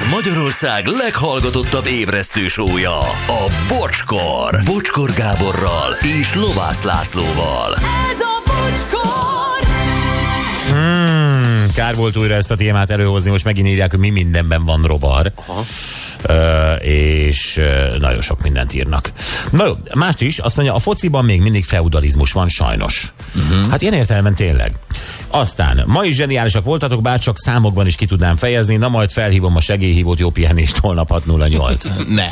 [0.00, 4.60] Ez Magyarország leghallgatottabb ébresztő sója, a Bocskor.
[4.64, 7.74] Bocskor Gáborral és Lovász Lászlóval.
[7.74, 9.68] Ez a bocskor!
[10.68, 14.82] Hmm, kár volt újra ezt a témát előhozni, most megint írják, hogy mi mindenben van
[14.82, 15.32] rovar.
[15.34, 15.64] Aha.
[16.22, 19.12] Ö, és ö, nagyon sok mindent írnak.
[19.50, 23.12] Na jó, mást is, azt mondja, a fociban még mindig feudalizmus van sajnos.
[23.34, 23.70] Uh-huh.
[23.70, 24.72] Hát ilyen értelemben tényleg.
[25.30, 29.56] Aztán, ma is zseniálisak voltatok, bár csak számokban is ki tudnám fejezni, na majd felhívom
[29.56, 31.84] a segélyhívót, jó pihenést, holnap 608.
[32.08, 32.28] Ne.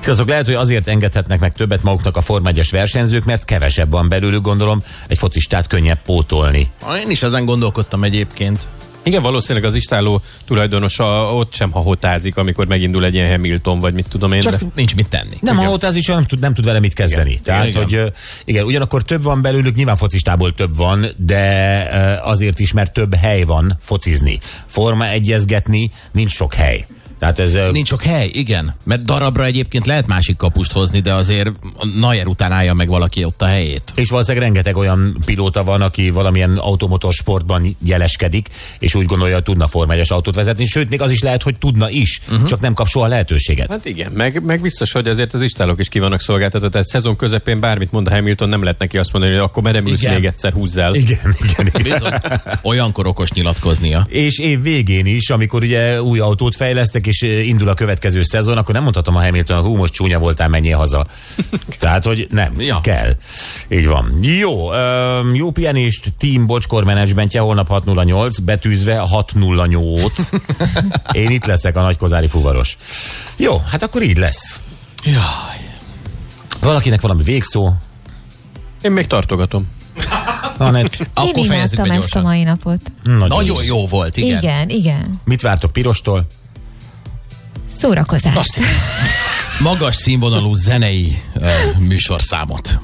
[0.00, 4.08] Sziasztok, lehet, hogy azért engedhetnek meg többet maguknak a Form 1 versenyzők, mert kevesebb van
[4.08, 6.70] belőlük, gondolom, egy focistát könnyebb pótolni.
[7.02, 8.66] Én is ezen gondolkodtam egyébként.
[9.06, 14.06] Igen, valószínűleg az istáló tulajdonosa ott sem hahotázik, amikor megindul egy ilyen Hamilton, vagy mit
[14.08, 14.40] tudom én.
[14.40, 14.66] Csak de...
[14.74, 15.36] nincs mit tenni.
[15.40, 17.30] Nem, ha ott az is nem tud, nem tud vele mit kezdeni.
[17.30, 17.82] Igen, Tehát, igen.
[17.82, 18.12] hogy
[18.44, 21.42] igen, ugyanakkor több van belőlük, nyilván focistából több van, de
[22.22, 24.38] azért is, mert több hely van focizni.
[24.66, 26.86] Forma egyezgetni, nincs sok hely.
[27.18, 28.74] Tehát ez Nincs sok hely, igen.
[28.84, 31.52] Mert darabra egyébként lehet másik kapust hozni, de azért
[31.94, 33.82] Nayer után állja meg valaki ott a helyét.
[33.94, 39.66] És valószínűleg rengeteg olyan pilóta van, aki valamilyen automotorsportban jeleskedik, és úgy gondolja, hogy tudna
[39.66, 42.48] Forma 1 autót vezetni, sőt, még az is lehet, hogy tudna is, uh-huh.
[42.48, 43.70] csak nem kap soha lehetőséget.
[43.70, 47.16] Hát igen, meg, meg biztos, hogy azért az istálók is ki vannak szolgáltatva, tehát szezon
[47.16, 50.52] közepén bármit mond a Hamilton, nem lehet neki azt mondani, hogy akkor meremülsz még egyszer
[50.52, 50.94] húzzál.
[50.94, 51.82] Igen, igen, igen.
[51.82, 52.12] Bizony.
[52.62, 54.06] Olyankor okos nyilatkoznia.
[54.08, 58.56] És év végén is, amikor ugye új autót fejlesztek, és eh, indul a következő szezon,
[58.56, 61.06] akkor nem mondhatom a Hamilton, hú, most csúnya voltál, menjél haza.
[61.78, 62.80] Tehát, hogy nem, ja.
[62.80, 63.16] Kell.
[63.68, 64.18] Így van.
[64.22, 70.28] Jó, öm, jó pihenést, team bocskor menedzsmentje, holnap 608, betűzve 608.
[71.12, 72.76] Én itt leszek, a nagykozári fuvaros.
[73.36, 74.60] Jó, hát akkor így lesz.
[75.04, 75.74] Jaj.
[76.60, 77.72] Valakinek valami végszó?
[78.82, 79.68] Én még tartogatom.
[80.58, 82.80] Anett, Akkor Én imádtam ezt a mai napot.
[83.02, 84.28] nagyon, Nagyon jó volt, igen.
[84.28, 84.68] Igen, igen.
[84.68, 85.20] igen.
[85.24, 86.26] Mit vártok Pirostól?
[87.78, 88.46] Szórakozás.
[89.60, 92.78] Magas színvonalú zenei uh, műsorszámot.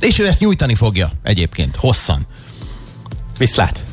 [0.00, 2.26] És ő ezt nyújtani fogja egyébként, hosszan.
[3.38, 3.84] Viszlát!